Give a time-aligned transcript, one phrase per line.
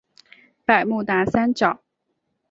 [0.65, 1.79] 百慕达三角。